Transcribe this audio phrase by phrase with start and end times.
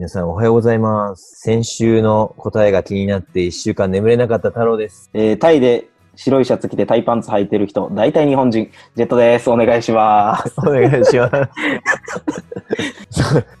[0.00, 1.42] 皆さんおはようございます。
[1.42, 5.10] 先週の答えが気になって一週間眠れなかった太郎です。
[5.12, 9.50] えータイで白いシャツ着てタイパンツ履いてる人、大体日本人、ジェットです。
[9.50, 10.54] お願いします。
[10.66, 11.34] お願いします。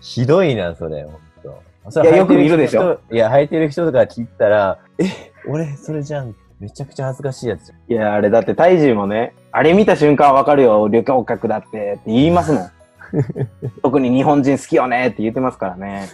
[0.00, 1.02] ひどいな、それ。
[1.02, 5.04] ほんとそれいやよくいるでしょ履いや、履いてる人とか聞いたら、え、
[5.46, 6.34] 俺、それじゃん。
[6.58, 7.74] めちゃくちゃ恥ずかしいやつ。
[7.86, 12.70] いや、あれだってタイ人もね、あれ見た瞬間わかるよ、旅行客だってって言いますもん。
[13.82, 16.08] 特に日本人好きよねって言ってますからね。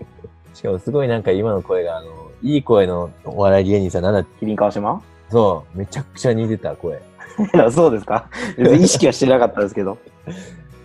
[0.54, 2.08] しかもすごいなんか今の声が、あの、
[2.42, 5.02] いい声のお笑い芸人さんなんだキリン川島？
[5.30, 7.00] そう、めちゃくちゃ似てた声。
[7.70, 8.28] そうですか？
[8.58, 9.98] 意識はしてなかったですけど。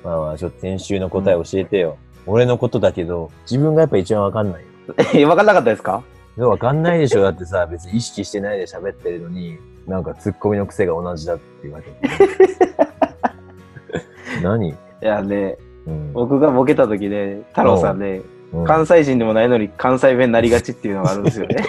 [0.04, 1.98] まあまあ、ちょっと先週の答え教えてよ。
[2.26, 4.68] 俺のことだけど、自分がやっぱ一番わかんないよ。
[5.14, 6.04] え、わかんなかったですか？
[6.38, 7.22] わかんないでしょ。
[7.22, 11.91] だってさ、別に意識してないで喋ってるのに、なんかツッコミの癖が同じだって言われて。
[14.41, 14.76] 何？
[15.02, 16.14] いや、で、うん。
[16.14, 21.55] 僕がボケた時で、太郎さんで、うん関西人でもないのに関西弁になりがちっていうのがあるんですよね。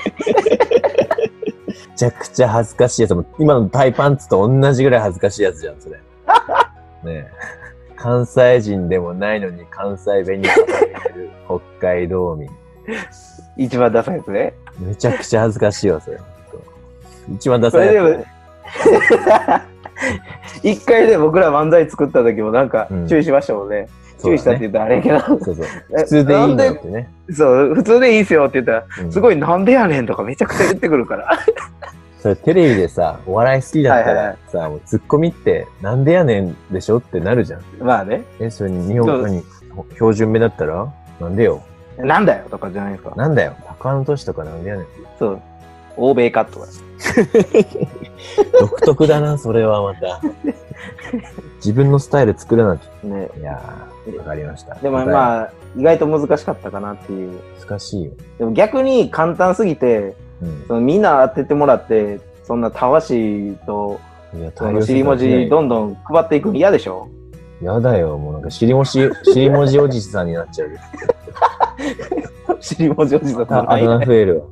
[1.69, 5.97] めちゃくちゃ恥ずかしいやつも、今のタイパンツと同じぐらい恥ずかしいやつじゃん、それ。
[7.09, 7.31] ねえ。
[7.95, 12.49] 関西人でもないのに関西弁にる北海道民。
[13.57, 14.55] 一番ダサいやつね。
[14.81, 16.19] めちゃくちゃ恥ずかしいわ、それ。
[17.33, 18.25] 一番ダサいやそれでも、
[20.63, 23.89] 一回で僕ら漫才作った時もなんかうん注意しましたもんね。
[24.19, 24.25] つ。
[24.25, 25.57] 注意したって言ったらあれやけど、そうそう。
[25.91, 27.09] 普通でいいんだよってね。
[27.33, 31.29] そう、普通でいいっすよって言ったら、うんすごいなんでやねんとかめちゃくちゃ言ってくるから。
[32.21, 37.63] それテレビでさ、お笑い好きだったはいはいはらさ、もうツッコミってなんでやねんでしょってなるじゃん。
[37.81, 39.43] まあね、え、それ日本に
[39.95, 41.63] 標準名だったらなんでよ？
[41.99, 43.13] なんだよとかじゃないですか。
[43.17, 44.87] なんだよ高野都市とかなんでやねん
[45.19, 45.43] そう。
[45.97, 46.67] 欧米かとか。
[48.61, 50.21] 独特だな、それはまた。
[51.57, 53.31] 自分のスタイル作らなきね。
[53.37, 53.39] ゃ。
[53.39, 54.75] いやー、わかりました。
[54.77, 57.41] でもあ、まあ、意外と難しかったかなっていう。
[57.69, 58.13] 難しいよ。
[58.39, 64.01] でも逆に簡単すぎて、うんそのみんな当ててもらって、そんなたわしと、
[64.85, 67.09] 尻文字どんどん配っていくの嫌でしょ？
[67.63, 70.79] やだよ、もうなんか尻文字、 尻文字おじさんになっちゃうよ。
[72.61, 74.45] 尻文字おじさんああだ名増えるわ。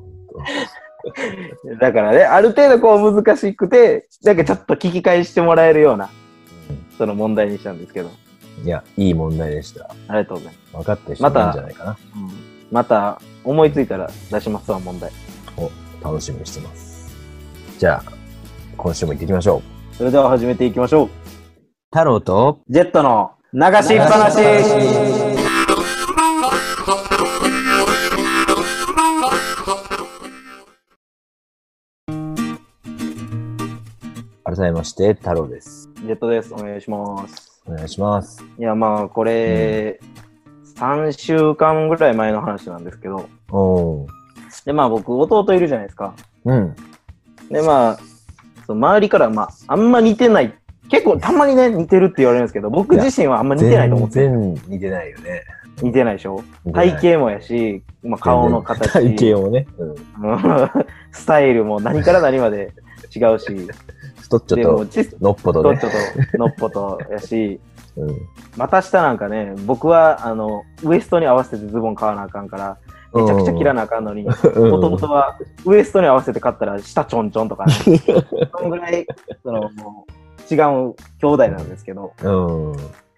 [1.81, 6.11] だからね、ある程度こう難しくて、なんかちょっと聞き返してもらえるような、
[6.99, 8.11] その問題にしたんですけど。
[8.65, 9.85] いや、いい問題でした。
[10.09, 10.77] ありがとうございます。
[10.77, 11.97] 分かった人いるんじゃないかな。
[12.71, 15.11] また、思いついたら出しますわ、問題。
[16.03, 17.15] 楽しみにしてます。
[17.79, 18.13] じゃあ、
[18.77, 19.63] 今週も行ってきましょ
[19.93, 19.97] う。
[19.97, 21.09] それでは始めていきましょう。
[21.93, 25.20] 太郎と、ジェットの流しっぱなし。
[34.61, 35.89] 改めまして、太郎です。
[35.97, 36.53] ジェットです。
[36.53, 37.63] お願いします。
[37.67, 38.45] お願いします。
[38.59, 39.99] いや、まあ、これ、
[40.77, 44.09] 3週間ぐらい前の話なんですけど、おー。
[44.67, 46.13] で、まあ僕、弟いるじゃないですか。
[46.45, 46.77] うん。
[47.51, 47.99] で、まあ、
[48.67, 50.53] その周りから、まあ、あんま似てない。
[50.91, 54.15] 結構、たまにね、似てるって言われるんですけど、僕自身はあんま似てないと思って。
[54.17, 55.43] 全然似てないよね。
[55.81, 56.43] 似てないでしょ？
[56.75, 58.93] 体型もやし、まあ、顔の形。
[58.93, 59.67] 体型もね。
[59.79, 60.33] うん。
[60.33, 60.71] う ん
[61.13, 62.73] スタイルも何から何まで
[63.17, 63.47] 違うし、
[64.31, 65.95] 太っちょでもと、ちのっぽとねとっち。
[65.95, 65.99] ょ
[66.33, 67.61] とのっぽとやし、
[67.97, 68.17] うん。
[68.57, 72.79] 股下なんかね、僕はあのウエストに合わせてズボン買わなあかんから、
[73.13, 75.37] めちゃくちゃ切らなあかんのに、うん弟は
[75.67, 77.73] ウエストに合わせて買ったら下ちょんちょんとかね、
[78.57, 79.05] そのぐらい
[79.43, 82.77] そのもう違う兄弟なんですけど、うん。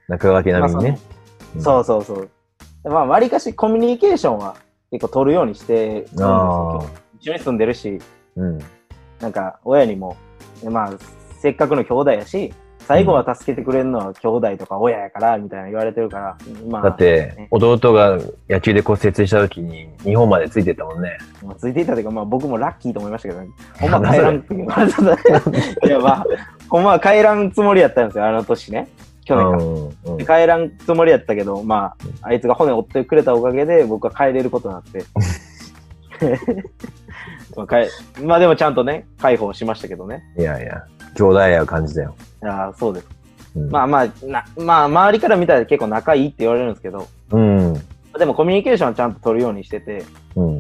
[0.09, 0.99] 中川家並みにね。
[1.59, 2.29] そうそうそう。
[2.84, 4.56] まあ、わりかしコミュニケーションは
[4.91, 6.87] 結構取るようにしてるんですあよ。
[7.21, 8.00] 一緒に住んでるし、
[8.37, 8.44] うん。
[8.44, 8.59] うん。
[9.21, 10.17] なんか親にも、
[10.71, 10.93] まあ、
[11.41, 12.53] せっかくの兄弟やし、
[12.87, 18.19] 最後は助けてくれるのは兄弟とか親やから、みたいな言われてるから、まあ、だってね、弟が
[18.49, 21.17] 野球で骨折した時に日本までついてったもんね。
[21.45, 23.49] まあついていたというか、まあ僕もラッキーと思いましたけど、ね、
[23.81, 24.65] ほんま帰らんっていう。
[25.87, 26.27] いや、まあ、
[26.69, 28.89] ほんまは帰らんつもりやったんですよ、あの年ね。
[29.25, 29.65] 去年か。
[29.65, 35.05] うんうんで帰らんつもりやったけど、まあ、あいつが骨折ってくれたおかげで僕は帰れることになって。
[37.56, 37.88] まあ、かえ
[38.22, 40.22] まあでもちゃんとね、解放しましたけどね。
[40.38, 40.84] いやいや、
[41.16, 42.14] 兄弟愛を感じたよ。
[42.43, 43.08] いやーそうです。
[43.54, 47.75] うんまあまあ、なまあ、周りから見たら結構仲いいって言われるんですけど、うん。
[48.19, 50.04] でもコミュニケーションはちゃんと取るようにしてて、
[50.37, 50.58] うん。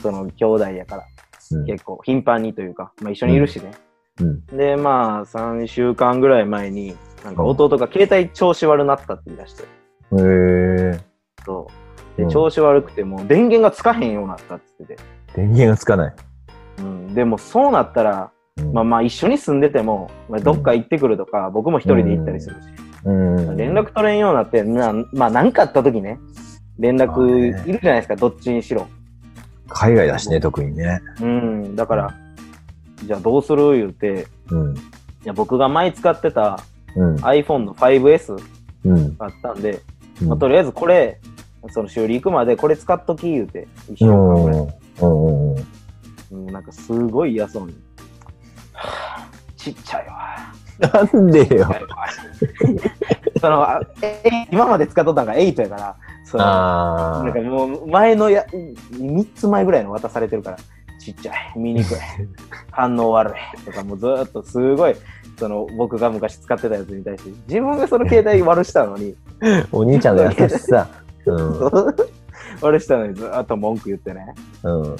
[0.00, 1.10] その兄弟やから、うん
[1.66, 3.72] 結構頻繁にというか、まあ一緒にいるしね。
[4.20, 4.46] うん。
[4.46, 6.94] で、まあ、3週間ぐらい前に、
[7.24, 9.66] なんか弟が携帯調子悪なったって言い出して、へ
[10.12, 11.00] え。
[11.44, 12.16] そう。
[12.16, 15.02] で、うん調子悪くてもう電源がつかへんようになったって言ってて。
[15.34, 16.14] 電源がつかない。
[16.78, 22.66] うん、でもそうなったら、うんまあまあ一緒に住んでても、まあ、どっか行ってくるとか、僕も一人で行ったりするし、
[23.04, 23.56] うん。
[23.56, 26.18] 連絡取れんようになって、なまあ何かあった時ね、
[26.78, 28.86] 連まあ絡ねいるじゃないですか、どっちにしろ。
[29.68, 31.00] 海外だしね、特にね。
[31.22, 32.14] うん、だから、
[33.04, 33.72] じゃあどうする？
[33.72, 34.76] 言うて、うん。
[34.76, 34.78] い
[35.24, 36.60] や僕が前使ってた
[36.96, 37.16] うん。
[37.16, 38.36] iPhone の 5S
[38.84, 39.16] うん。
[39.16, 39.80] があったんで、
[40.20, 41.18] うんまあ、とりあえずこれ、
[41.70, 44.74] その修理行くまでこれ使っとき言うて、一週う間ぐらい。
[45.06, 45.52] ん。
[45.52, 45.56] うん。
[45.56, 45.66] うん。
[46.32, 47.74] うん、なんかすごい嫌そうに。
[49.56, 50.30] ちっちゃいわ。
[50.80, 51.68] なんでよ。
[53.40, 60.58] そのあえ今まで使っとったんが8やから、そのあなんかもう前のや3つ前ぐらいの渡されてるから、
[60.98, 61.96] ちっちゃい、見にくい、
[62.70, 64.96] 反応悪いとか、もうずーっとすごい、
[65.38, 69.66] その僕が昔使ってたやつに対して、自分がその携帯悪したのに、あ。
[69.72, 70.86] お兄ちゃんの優しさ。
[71.26, 71.60] うん。
[72.62, 74.96] 悪したのにずーっと文句言ってね、うん。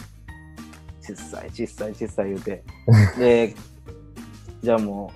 [1.00, 2.62] 小さい、小さい、小さい言うて。
[3.18, 3.54] で、
[4.62, 5.12] じゃあも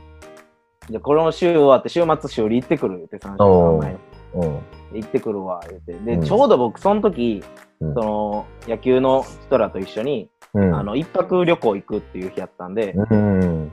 [0.89, 3.99] う、じゃあこの週終わって週末修理行ってくるって3週間前に
[4.35, 4.61] うん。
[4.95, 5.93] 行ってくるわ、言って。
[5.93, 7.43] で、うんちょうど僕、その時、
[7.81, 10.75] うんその、野球の人らと一緒に、うん。
[10.75, 13.73] あの、一泊旅行行くっていう日やったんで、うん。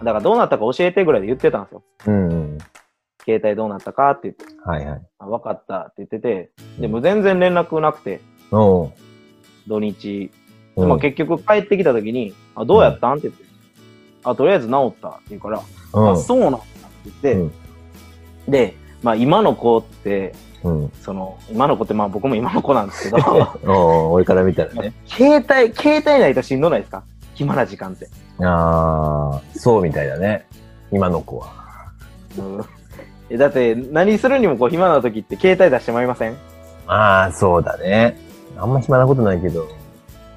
[0.00, 1.82] だからどうなったか教えてぐらいで言ってたんですよ。
[2.06, 2.58] うん。
[3.24, 4.10] 携帯どうなったか？
[4.10, 5.02] って言って、はいはい。
[5.18, 8.20] あ分かったって言ってて、でも全然連絡なくて、
[8.50, 8.92] おう
[9.66, 10.30] 土日。
[10.76, 13.18] うんまあ結局帰ってきた時に、あ、どうやったん？
[13.18, 13.44] って言って、
[14.24, 16.66] あ、とりあえず治ったって言うから、うんあ、そうなんだって
[17.04, 17.52] 言って、うん
[18.48, 20.34] で、まあ今の子って、
[20.64, 20.92] うん。
[21.02, 23.18] その、今の子ってまあ僕も今の子なんですけど、
[23.66, 24.92] おう俺から見たらね。
[25.06, 27.02] 携帯、携帯ないとしんどないですか
[27.34, 28.08] 暇な時間って。
[28.40, 30.46] ああ、そうみたいだね。
[30.90, 31.48] 今の子は。
[32.38, 32.64] うん
[33.32, 36.36] えだって何するにもこう暇な時って携帯出してまいりません？
[36.86, 38.18] ああ、そうだね。
[38.58, 39.66] あんま暇なことないけど。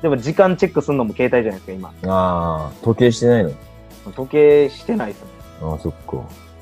[0.01, 3.51] でも時間チェックするのも携帯じゃないですか今ああ、時計してないの？
[4.15, 5.31] 時計してないですよね
[5.63, 6.17] ああ、そっか。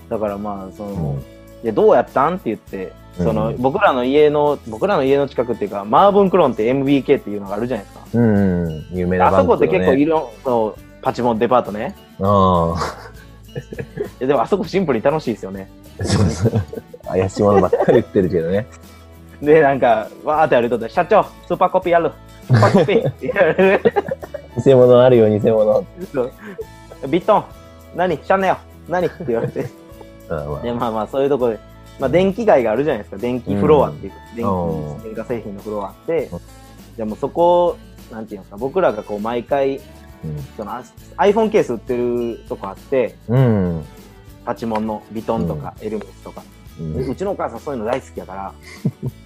[0.09, 1.19] だからまあその、うん。
[1.19, 1.23] い
[1.63, 2.35] やどうやったん？
[2.35, 8.87] って言ってその、うん僕らの家の僕らの家の近くっていうかマーブンクローンって MBK っていうのがあるじゃないですか、うん、うん。
[8.91, 10.11] 有名なあそこって結構いる。
[10.11, 12.75] ろそうパチモンデパートねあ
[14.19, 16.61] いやでもあそこシンプルに楽しいですよねあ、そうそう。
[17.07, 18.67] 怪しいものばっかり言ってるけどね。
[19.41, 22.11] でなんかわーって歩いと社長スーパーコピーある。
[22.47, 24.63] スーパーコピー。
[24.65, 25.85] 偽物あるよ、偽物。
[26.13, 26.31] そう。
[27.09, 27.43] ビットン。
[27.95, 28.15] 何？
[28.15, 28.57] シャンネよ
[28.87, 29.05] 何？
[29.05, 29.67] って言われて。
[30.29, 30.61] まあ。
[30.61, 31.59] でまあまあそういうところで、
[31.99, 33.17] まあ、電気街があるじゃないですか。
[33.17, 34.99] 電気フロアっていう、電うん。
[35.01, 36.29] 気電化製品のフロアあって。
[36.31, 36.39] うん。
[36.95, 37.77] じゃあもうそこ
[38.11, 38.57] なんていうんですか。
[38.57, 39.79] 僕らがこう毎回
[40.55, 40.83] そのあ
[41.17, 43.15] iPhone ケース売ってるとこあって。
[43.27, 43.85] うん。
[44.43, 44.45] うん。
[44.45, 46.41] パチモンのビトンとかエルメスとか、
[46.79, 46.83] う。
[46.93, 48.53] でうんちのお母さんそういうの大好きやから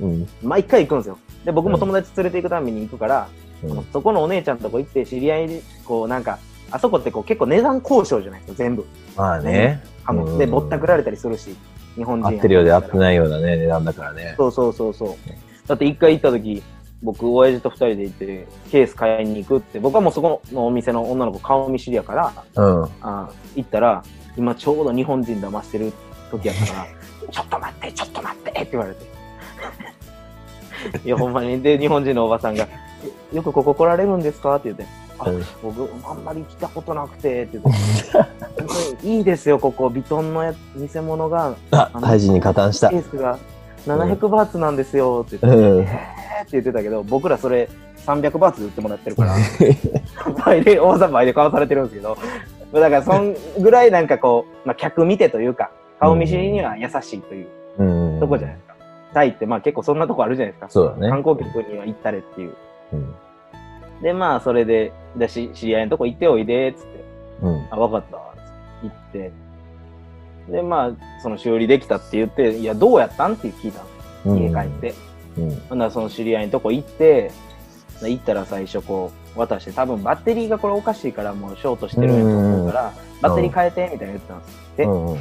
[0.02, 0.28] うん。
[0.44, 3.28] 毎回行くんですよで僕も友達連れて行くために行くから、
[3.64, 6.38] うんそこのお姉ちゃんとこ行って知り合いでこうなんか
[6.69, 8.86] あそこってこう結構値段交渉じゃないですか全部
[9.16, 9.84] まあね。
[10.10, 11.56] うんでぼったくられたりするし
[11.98, 14.36] 日本人合ってるようで合ってないようなね、値段だからね。
[14.38, 15.68] そうそうそうそう。
[15.68, 16.64] だって一回行った時、
[17.03, 22.83] 僕、親父と二人で行って、ケース買いに行くって、僕はもうそこのお店の女の子顔見知りやから、うん。
[23.01, 24.03] あ行ったら、
[24.35, 25.94] 今ちょうど日本人騙してる
[26.31, 26.65] 時やから、
[27.31, 29.05] ちょっと待って、ちょっと待ってって言われて。
[31.05, 31.61] いや、ほんまに。
[31.61, 32.67] で、日本人のおばさんが、
[33.33, 34.55] えよくここ来られるんですか？
[34.55, 34.85] って言って、
[35.19, 42.97] あうん僕、あんまり来たことなくて、って言って、 いいですよ、ここ、ビトンのや偽物が、あ、大事に加担したケ。
[42.97, 43.38] ースが
[43.85, 45.88] 700バーツなんですよって言って、うん。
[46.38, 47.69] えーって言ってたけど、僕らそれ
[48.06, 49.35] 300バーツで売ってもらってるから、
[50.45, 52.18] 倍で、大さん倍で買わされてるんですけど、
[52.73, 57.47] だからそんぐらいなんかこう、まあ、客見てというか、顔見知りには優しいという
[57.80, 58.19] うん。
[58.19, 58.76] とこじゃないですか。
[59.14, 60.69] タイってまあ結構そんなとこあるじゃないですか。
[60.69, 61.09] そうだね。
[61.09, 62.54] 観光客には行ったれっていう。
[62.94, 63.16] うん。
[64.02, 67.04] で、まあそれで、だし、知り合いのとこ行っておいで、つって、
[67.42, 67.68] うん。
[67.71, 69.31] あ、わかった、つって行って、
[70.52, 73.85] で、まあ、その修理できたって言って、いや、どうやったんって聞いたの。
[74.35, 74.94] うん家帰って。
[75.37, 75.56] うん。
[75.69, 77.31] ほんならその知り合いのとこ行って、
[78.01, 84.57] 行ったら最初こう、渡して、多分バッテリーがこれおかしいからもうショートしてるんやと思うから、バッテリー変えて、みたいな言ってたんです。
[84.77, 85.06] でうん。
[85.07, 85.19] うん。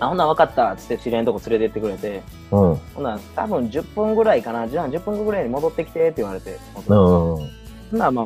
[0.00, 2.74] あ、ほんなら分かったっつって知り合いのとこ連れてってくれて、うん。
[2.94, 6.82] ほんなら多分10分ぐらいかな、じゃあ10分ぐらいに戻ってきてって言われて、うん。
[6.82, 7.38] ほ
[7.92, 8.24] んならまあ、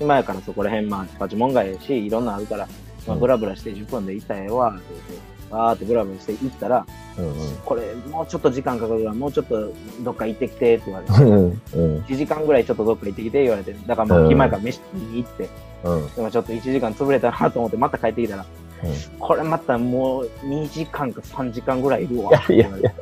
[0.00, 2.66] 今やからそこら辺、まあ、パチモン街やし、いろんなあるから、
[3.06, 6.86] まあ、うんブラブラして10分で行ったらええわ、って言って、わーってブラブラして行ったら、
[7.18, 7.34] うん。
[7.64, 11.62] これ、もうちょっと時間かかるから、もうちょっとどっか行ってきてって言われて、うん。
[11.74, 11.98] うん。
[12.00, 15.48] 1時間ぐらいちょっとどっか行ってきて言われて、だからもう暇やから飯に行って、
[15.84, 16.14] うん。
[16.14, 18.46] でもちょっと1時間潰れたなと思って、また帰ってきたら、
[19.20, 22.30] これまたもう2時間か3時間ぐらいいるわ。
[22.48, 22.92] いやいやいや、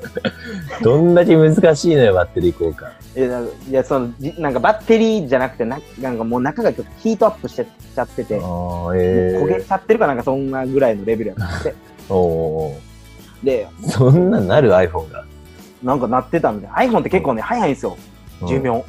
[0.82, 2.90] どんだけ難しいのよ、バッテリー交換。
[3.16, 11.74] いや、いやそのじなんかバッテリーじゃなくてな、なんかもう中がちょっとヒートアップしてちゃってて、ええ焦げちゃってるかなんかそんなぐらいのレベルやったんで、
[12.10, 12.80] おお
[13.42, 13.88] で、ー。
[13.88, 15.24] そんなんなる？iPhone が。
[15.82, 16.92] なんかなってたみたいな。
[16.94, 17.96] iPhone って結構ね、早いんですよ、
[18.46, 18.68] 寿命。
[18.68, 18.74] うん。
[18.74, 18.84] 結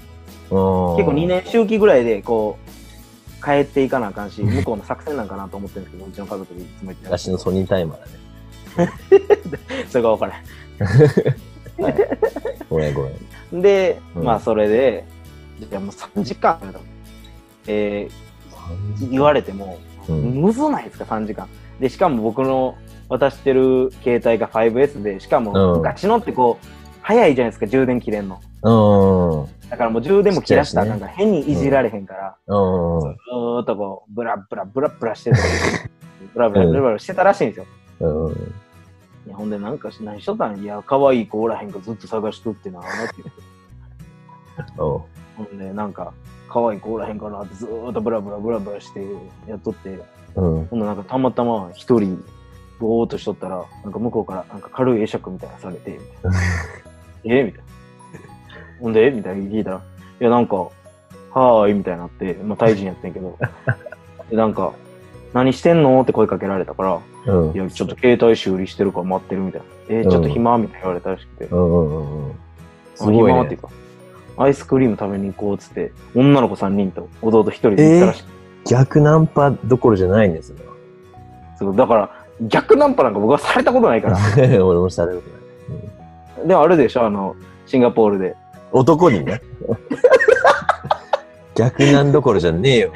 [0.50, 8.92] 構2年周期ぐらいで、こう、変えていかなあかんし、向こうの作戦なんかなと思ってるんですけど、うちの家族でいつも言ってる私のソニータイマーだね。
[9.90, 10.34] それが分から
[12.70, 13.12] ごめんごめん。
[13.12, 13.62] へん。
[13.62, 15.06] で、うんまあ、それで、
[15.60, 16.60] いや、もう3時間、
[17.68, 18.32] えー
[19.10, 20.42] 言われても、うん。
[20.42, 21.48] むずないですか、3時間。
[21.80, 22.76] で、しかも僕の
[23.12, 26.66] 渡してる携帯が 5S で、しかも、うんガチのってこう、
[27.02, 28.40] 早いじゃないですか、充電切れんの。
[28.64, 29.70] うん。
[29.70, 33.02] だからもう充電も切らしたらなんか変にいじられへんから、うん。
[33.02, 35.38] ずーっとこう、ブラブラブラブラしてた。
[36.34, 37.66] ブラブラブラブラしてたらしいんですよ。
[38.00, 38.34] うん。
[39.28, 42.88] いやほんで、なんかし何しとったんいや、可愛い子おらへんかずっと探しとってな、って
[43.18, 44.82] 言って。
[44.82, 46.14] おほんで、なんか、
[46.48, 49.06] 可愛い子おらへんかなってずーっとブラブラブラブラして
[49.48, 50.00] やっとって、
[50.36, 50.66] うん。
[50.68, 52.24] ほんで、なんかたまたま一人、
[52.82, 56.38] ぼーっとしとったら、なんか向こうからなんか軽い会釈みたいなのされて、みたいな。
[57.26, 57.44] え？
[57.44, 57.66] みたいな。
[58.80, 59.82] ほんでみたいな聞いたら、
[60.20, 63.38] いや、なんか、はーい、みたいになって、まあ、タイ人やってんけど、
[64.32, 64.74] で、なんか、
[65.34, 66.02] 何してんの？
[66.02, 67.58] って声かけられたから、うんい。
[67.58, 69.68] や、ちょっと携帯修理してるから待ってるみたいな。
[69.90, 70.58] えーちょっと暇？
[70.58, 71.46] みたいな言われたらしくて。
[71.46, 72.36] うんうんうんうん。
[72.96, 73.62] すあごいね暇っていう。
[73.62, 73.70] か、
[74.38, 78.32] アイスクリーム食べに行こうっつって、女の子3人と弟1人で行ったらしくて。
[78.66, 80.58] 逆ナンパどころじゃないんですよ。
[81.58, 84.18] そうだから、逆ナンパなんか僕はされたことないから。
[84.66, 85.30] 俺もされるこ
[86.38, 86.48] とない。
[86.48, 88.36] でもあるでしょ、あの、シンガポールで。
[88.72, 89.42] 男にね。
[91.56, 92.92] 逆なんどころじゃねえよ。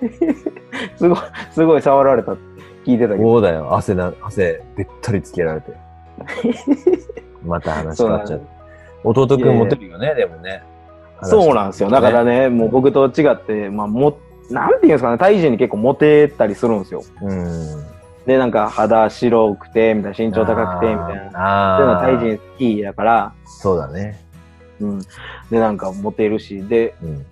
[0.96, 1.18] すごい、
[1.52, 2.42] すごい触られたって
[2.84, 3.22] 聞いてたけど。
[3.22, 3.74] そうだよ。
[3.74, 5.72] 汗な、汗べったりつけられて。
[7.44, 8.42] また話変わっちゃう。
[9.04, 10.62] 弟くんモテるよね、でもね。
[11.22, 11.90] そうなんですよ。
[11.90, 14.18] だからね、もう僕と違って、まあ、も、
[14.50, 17.02] なんていうんですかね、タイ人に結構モテたりするんですよ。
[17.22, 17.93] うん。
[18.26, 21.30] で、なんか肌白くて、みたいな、身長高くて、みたいな。
[21.30, 24.24] なそういうのタイ人好きだから、そうだね。
[24.80, 25.00] うん。
[25.50, 27.26] で、なんかモテるし、で、うん。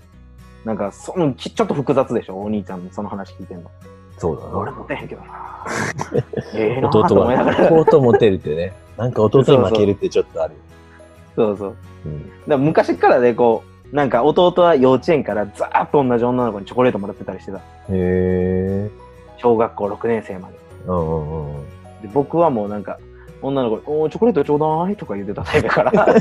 [0.65, 3.71] なんか、その、ちちょっと複雑でしょ、お兄ちゃんのその話聞いてんの。
[4.19, 4.59] そうだな。
[4.59, 5.67] 俺モテへんけどな。
[6.55, 7.21] ええな弟ら。
[7.23, 8.73] は、弟モテるってね。
[8.97, 10.61] なんか弟に負けるってちょっとあるよ。
[11.35, 11.77] そうそう。
[12.51, 12.65] うん。
[12.65, 17.59] 昔からね、こう、なんか弟は幼稚園からザーッと同じ女の子にチョコレートもらってたりしてた。
[17.59, 18.91] へえ。
[19.39, 20.62] 小学校6年生まで。
[20.87, 21.63] うんうんうん。
[22.03, 22.99] で僕はもうなんか、
[23.41, 25.93] 女の子に、おーチョコレートちょうだいとか言ってたタイプやから。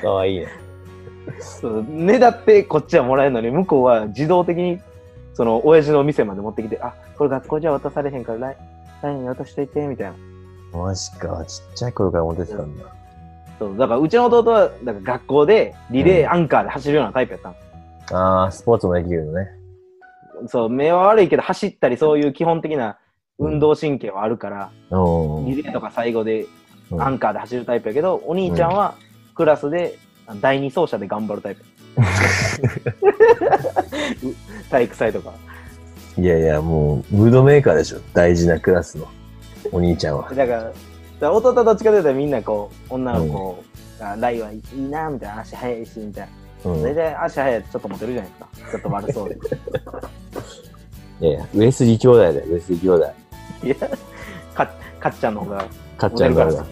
[0.00, 0.48] かわいいね。
[1.40, 4.80] そうねだってこっちはもらえるのに、向こうは自動的に、
[5.34, 8.54] その、親父の店まで持ってきて、あ、これ学校じゃ渡されへんから、
[9.02, 10.14] ライン渡しといて、みたいな。
[10.78, 11.44] マジか。
[11.46, 12.84] ちっちゃい頃からモテてたんだ。
[13.58, 18.18] そう、だからうちの弟は、だから学校でリレーアンカーで走るようなタイプやったの。
[18.18, 19.50] ああ、スポーツもできるのね。
[20.48, 22.98] そう、目は悪いけど走ったりそういう基本的な
[23.38, 26.46] 運動神経はあるから、おリレーとか最後で
[26.90, 28.94] うんアンカーで走るタイプやけど、お兄ちゃんは
[29.34, 29.98] クラスで
[30.40, 31.64] 第二走者で頑張るタイプ。
[34.70, 35.34] 体育祭とか。
[36.18, 37.98] いやいや、もう、ムードメーカーでしょ。
[38.14, 39.06] 大事なクラスの。
[39.70, 40.32] お兄ちゃんは。
[40.32, 40.74] だから、だか
[41.20, 43.62] ら弟どっちかというとみんなこう、女の子
[43.98, 46.28] が、ライはいいな、みたいな、足速いし、みたい
[46.64, 46.72] な。
[46.72, 46.82] うん。
[46.82, 48.48] 大体足速いとちょっとモテるじゃないですか。
[48.70, 49.36] ちょっと悪そうで。
[51.20, 53.12] いやいや、上杉兄弟だよ、上杉兄弟。
[53.64, 53.74] いや、
[54.54, 54.66] か
[55.00, 55.64] かっちゃんの方が、
[55.96, 56.66] かっちゃんからだ。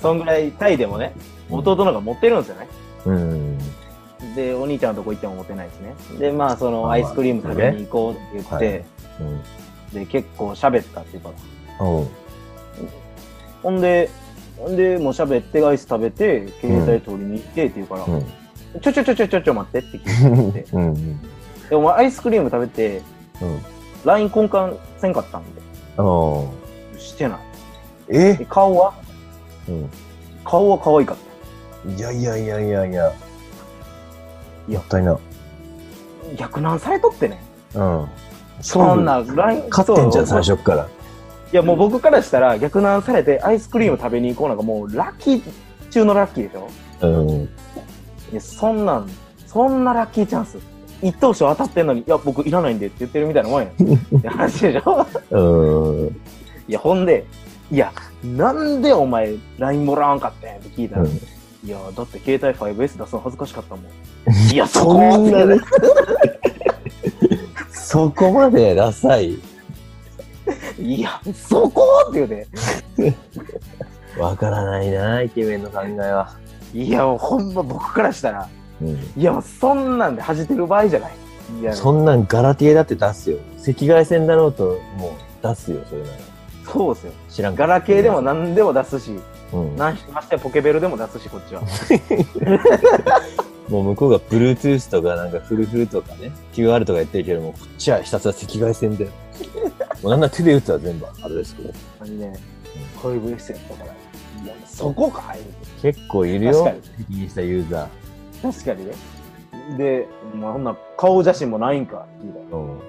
[0.00, 1.12] そんぐらいタイでもね、
[1.50, 2.68] 弟の方がモテるんですよね。
[3.06, 3.58] うん。
[4.34, 5.94] で、お兄ちゃんのとこ行ってもモテないしね。
[6.18, 8.84] で、まあ、そまあのアイスクリーム食べに行こうって言って、はい
[9.20, 9.42] うん。
[9.92, 11.30] で、結構喋ったっていうか
[11.80, 11.86] ら。
[11.86, 12.08] うん。
[13.62, 14.10] ほんで、
[14.56, 18.26] ほんで、もう喋って、アイス食べて、携帯取りに行ってって言うから、うん。
[18.80, 21.20] ちょちょちょちょちょちょ待ってって聞いて うん。
[21.66, 21.70] うん。
[21.70, 23.02] で、お前アイスクリーム食べて、
[23.42, 23.60] うん。
[24.04, 25.60] LINE 交換せんかったんで、
[25.98, 26.98] ああ。
[26.98, 27.38] してない。
[28.08, 28.34] え？
[28.34, 28.94] で顔は？
[29.68, 29.90] うん。
[30.44, 31.92] 顔は可愛かった。
[31.92, 33.12] いやいやいやいやいや。
[34.68, 35.18] いやもったいな。
[36.36, 37.40] 逆難されとってね。
[37.74, 38.08] うん。
[38.60, 40.88] そんな LINE、勝ってんじゃん、最初っから。
[41.52, 45.42] いや、もう僕からしたら逆難されてアイスクリーム食べに行こうなんかもうラッキー
[45.90, 46.68] 中のラッキーでしょ？
[47.08, 47.30] うん。
[47.30, 47.48] い
[48.32, 49.10] や、そんなん、
[49.46, 50.58] そんなラッキーチャンス。
[51.02, 53.70] 一等賞当たってんのに、いや、僕いらないんでって言ってるみたいなもんやん。
[54.18, 55.06] って話でしょ？
[55.30, 56.06] うん。
[56.68, 57.24] いや、ほんで、
[57.70, 57.92] いや、
[58.24, 61.20] なんでお前 LINE もらわんかったんやって聞いたら、うん
[61.64, 63.84] いや、だって携帯 5S 出すの恥ずかしかったもん。
[64.52, 65.56] いや、そこそんなね
[67.72, 69.38] そこまでダサい
[70.78, 72.46] いや、そこって言うて。
[74.18, 76.30] わからないな、イケメンの考えは。
[76.72, 78.48] いや、ほんま僕からしたら、
[78.82, 78.88] うん。
[79.16, 81.12] いや、そんなんで恥じてる場合じゃない。
[81.60, 83.38] いや、そんなんガラティエだって出すよ。
[83.60, 86.16] 赤外線だろうと、もう出すよ、それなら。
[86.72, 87.12] そうですよ。
[87.30, 89.12] 知らんガラケーでも何でも出すし、
[89.52, 91.62] うん、なんましてやポケベルでも出すし、こっちは。
[93.68, 99.06] もう向こうが Bluetooth とかなんかフルフルとかね、QR とか言ってるけども、こっちはひたすら赤外線で。
[100.02, 101.72] もうなんなら手で打つは全部あれですけど。
[102.00, 102.32] あのね、
[103.02, 103.90] 5S やったか
[104.66, 105.38] そこかい
[105.80, 106.74] 結構いるよ。
[106.98, 107.88] 敵にしたユーザ
[108.42, 108.92] 確かにね。
[109.76, 112.56] で、まあ、ほんな顔写真もないんかって聞いたらー。
[112.56, 112.80] うん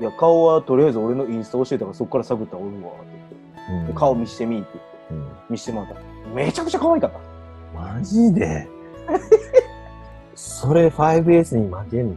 [0.00, 3.10] いや、顔はとりあえず俺のインスタ教えたからそこから探ったらおるわって
[3.68, 3.92] 言って。
[3.92, 6.00] で顔見してみって言って、うん見してもらったら。
[6.34, 7.18] めちゃくちゃ可愛かった。
[7.78, 8.68] マジで？
[10.34, 12.16] それ 5S に負けんの？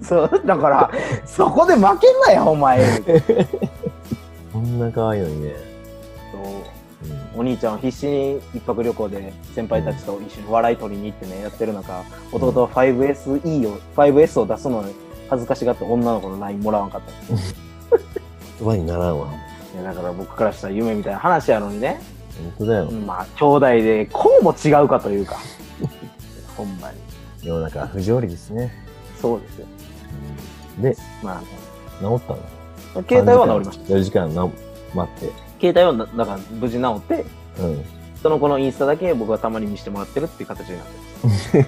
[0.00, 0.90] そう、だから、
[1.26, 2.80] そこで負けんなよ、お前。
[4.52, 5.52] こんな可愛いのにね。
[6.32, 6.62] そううん
[7.36, 14.94] お兄ちゃんは必死に一泊旅行で先輩たちと一緒に笑い取りに行ってね、やってる中、弟は 5SE を、5S を出すのに
[15.28, 17.12] 恥ずかしがって女の子の LINE もらわんかった。
[18.58, 19.28] 言葉にならんわ。
[19.74, 22.00] いやだから僕からしたら夢みたいな話やのにね、
[22.58, 22.90] 本当だよ。
[22.90, 25.38] まあ、兄弟でこうも違うかというか、
[26.56, 26.98] ほんまに。
[27.42, 28.72] 世の中は不条理ですね。
[29.20, 29.66] そうですよ。
[30.78, 31.42] うんで、ま
[32.00, 32.38] 治ったの？
[32.96, 33.94] あ、携帯は治りました。
[33.94, 34.48] 4時間な
[34.94, 35.43] 待って。
[35.60, 37.24] 携帯はだから無事治って、
[37.58, 37.84] うん。
[38.22, 40.92] その子のインスタだけ僕はたまに見せてもらってるっていう形になって
[41.22, 41.58] ます。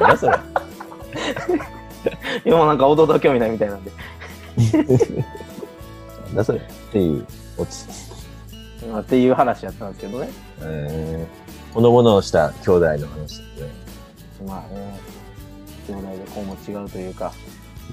[0.00, 0.38] 何それ？
[2.44, 3.90] 今もなんか弟は興味ないみたいなんで。
[6.26, 6.58] なんだそれ？
[6.58, 6.62] っ
[6.92, 7.84] ていうオチ。
[8.90, 10.28] まあっていう話やったんですけどね。
[10.62, 13.70] えー、ほのぼのした兄弟の話ですね。
[14.46, 14.98] まあね、
[15.88, 17.32] 兄弟でこうも違うというか、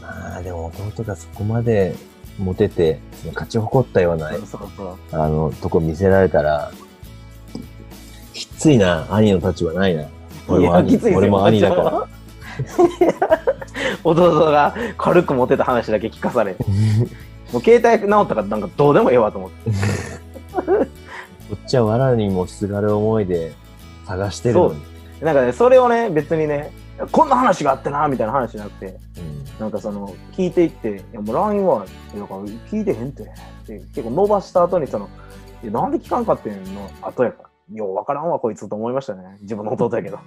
[0.02, 1.96] まあでも弟がそこまで
[2.38, 3.00] モテて、
[3.34, 4.32] 勝ち誇ったような。
[5.12, 6.72] あの、とこ見せられたら、
[8.34, 10.06] きついな、兄の立場ないな。
[10.48, 12.08] 俺も兄俺も兄だから。
[14.04, 16.56] 弟が軽く持てた話だけ聞かされ、
[17.52, 19.72] もう携帯直ったからなんかどうでもええわと思って。
[21.50, 23.54] こっちは藁にもすがる思いで
[24.06, 24.82] 探してるのに。
[25.22, 26.72] なんかね、それをね、別にね、
[27.12, 33.24] こんな話があってな、みたいな話じゃなくて、うんなんかその、聞いていって、いやもう LINE は、だから聞いてへんって、
[33.68, 35.10] で結構伸ばした後にその、
[35.64, 37.48] いやなんで聞かんかってんの後やから。
[37.74, 39.38] ようわからんわ、こいつと思いましたね。
[39.42, 40.20] 自分の弟やけど。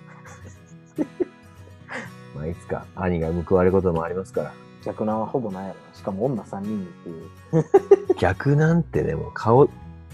[2.37, 4.53] まあ、いつか兄が報われることもありますから。
[4.85, 5.95] 逆なんはほぼないやろな。
[5.95, 7.13] しかも女3人ってい
[8.13, 8.15] う。
[8.21, 9.69] 逆なんてでも顔、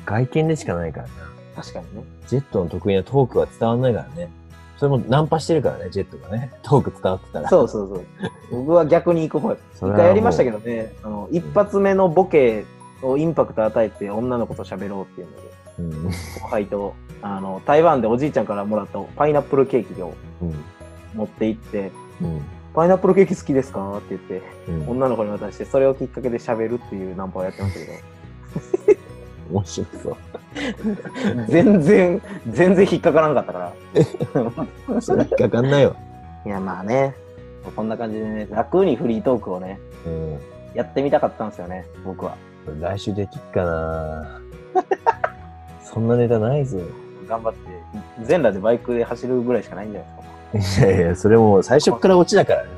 [0.04, 1.12] 外見でしかないからな。
[1.56, 2.04] 確かにね。
[2.28, 4.28] ジェットの得意なトークは伝わんないからね。
[4.76, 6.52] それもナンパしてるからね、ジェットがね。
[6.62, 7.48] トーク伝わってたら。
[7.48, 8.06] そうそうそう。
[8.50, 9.56] 僕は逆に行く方や。
[9.74, 12.66] 一回やりましたけどね、あの、一発目のボケ
[13.02, 16.10] をインパクト与えて女の子と喋ろうっていうので、うん。
[16.10, 20.54] 後輩と、あの、台湾でおじいちゃんからもらったパイナップルケーキをうん。
[21.14, 22.42] 持って行って、うん。
[22.74, 24.90] パイナップルケーキ好きですかって言って、うん。
[24.90, 29.00] 女の子に渡して、それをきっかけで喋るっていうナンパをやってましたけど、
[29.56, 30.16] 面白そう。
[31.48, 33.72] 全然、全然引っかからんかったか
[34.84, 35.00] ら。
[35.00, 35.94] それ引っかかんないわ。
[36.44, 37.14] いや、まあね、
[37.74, 40.38] こんな感じでね、楽にフリートークをね、うん。
[40.74, 42.36] やってみたかったんですよね、僕は。
[42.80, 44.40] 来週できっかな
[45.82, 46.78] そんなネタないぞ。
[47.28, 47.58] 頑張って、
[48.24, 50.86] 全裸でバイクで走るぐらいしかないんじゃないですか。
[50.86, 52.68] いやいや、それもう最初っからオチだからね、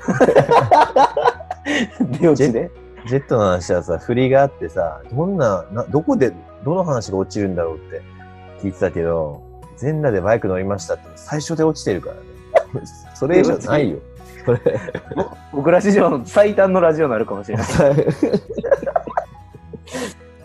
[0.00, 2.18] それ。
[2.18, 2.70] 出落ちで？
[3.06, 6.32] ジェットの話はさ、振りがあってさ、どんな、などこで、
[6.64, 8.02] どの話が落ちるんだろうって
[8.60, 9.42] 聞いてたけど、
[9.76, 12.22] 全裸でバイク乗りましたって最初で落ちてるからね。
[13.14, 13.98] それ以上ないよ。
[14.44, 14.60] それ。
[15.52, 17.66] 僕ら史上の最短のラジオになるかもしれない。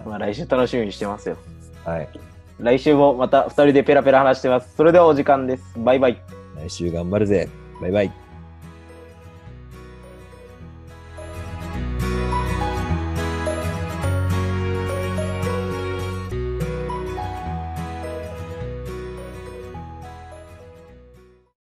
[0.05, 1.37] まあ来週楽しみにしてますよ。
[1.83, 2.07] はい。
[2.59, 4.75] 来週もまた二人でペラペラ話してます。
[4.75, 5.63] それではお時間です。
[5.77, 6.21] バイバイ。
[6.55, 7.49] 来週頑張るぜ。
[7.81, 8.22] バイバイ。